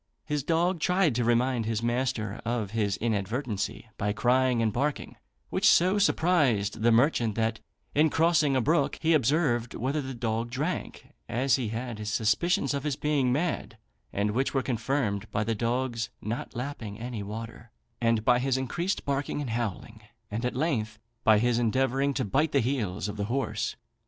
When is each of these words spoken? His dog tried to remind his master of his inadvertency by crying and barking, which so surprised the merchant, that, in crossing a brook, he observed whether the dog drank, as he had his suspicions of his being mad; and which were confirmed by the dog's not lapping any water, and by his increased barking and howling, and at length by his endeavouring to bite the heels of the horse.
His 0.25 0.41
dog 0.43 0.79
tried 0.79 1.13
to 1.13 1.23
remind 1.23 1.67
his 1.67 1.83
master 1.83 2.41
of 2.43 2.71
his 2.71 2.97
inadvertency 2.97 3.87
by 3.99 4.13
crying 4.13 4.59
and 4.59 4.73
barking, 4.73 5.15
which 5.51 5.67
so 5.69 5.99
surprised 5.99 6.81
the 6.81 6.91
merchant, 6.91 7.35
that, 7.35 7.59
in 7.93 8.09
crossing 8.09 8.55
a 8.55 8.61
brook, 8.61 8.97
he 8.99 9.13
observed 9.13 9.75
whether 9.75 10.01
the 10.01 10.15
dog 10.15 10.49
drank, 10.49 11.13
as 11.29 11.55
he 11.57 11.67
had 11.67 11.99
his 11.99 12.11
suspicions 12.11 12.73
of 12.73 12.83
his 12.83 12.95
being 12.95 13.31
mad; 13.31 13.77
and 14.11 14.31
which 14.31 14.55
were 14.55 14.63
confirmed 14.63 15.29
by 15.29 15.43
the 15.43 15.53
dog's 15.53 16.09
not 16.19 16.55
lapping 16.55 16.99
any 16.99 17.21
water, 17.21 17.69
and 18.01 18.25
by 18.25 18.39
his 18.39 18.57
increased 18.57 19.05
barking 19.05 19.39
and 19.39 19.51
howling, 19.51 20.01
and 20.31 20.45
at 20.45 20.55
length 20.55 20.97
by 21.23 21.37
his 21.37 21.59
endeavouring 21.59 22.11
to 22.15 22.25
bite 22.25 22.53
the 22.53 22.59
heels 22.59 23.07
of 23.07 23.17
the 23.17 23.25
horse. 23.25 23.75